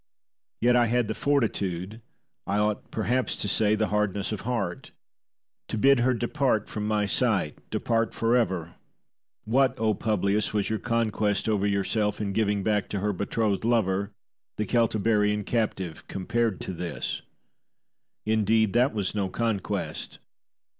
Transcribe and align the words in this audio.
Yet 0.59 0.75
I 0.75 0.87
had 0.87 1.07
the 1.07 1.13
fortitude 1.13 2.01
I 2.47 2.57
ought, 2.57 2.89
perhaps, 2.89 3.35
to 3.35 3.47
say 3.47 3.75
the 3.75 3.89
hardness 3.89 4.31
of 4.31 4.41
heart 4.41 4.89
to 5.67 5.77
bid 5.77 5.99
her 5.99 6.15
depart 6.15 6.67
from 6.67 6.87
my 6.87 7.05
sight; 7.05 7.59
depart 7.69 8.11
for 8.11 8.35
ever! 8.35 8.73
What, 9.45 9.77
O 9.79 9.93
Publius, 9.93 10.53
was 10.53 10.71
your 10.71 10.79
conquest 10.79 11.47
over 11.47 11.67
yourself, 11.67 12.19
in 12.19 12.33
giving 12.33 12.63
back 12.63 12.89
to 12.89 12.99
her 12.99 13.13
betrothed 13.13 13.63
lover 13.63 14.11
the 14.57 14.65
Celtiberian 14.65 15.43
captive 15.43 16.07
compared 16.07 16.59
to 16.61 16.73
this? 16.73 17.21
Indeed, 18.25 18.73
that 18.73 18.95
was 18.95 19.13
no 19.13 19.29
conquest. 19.29 20.17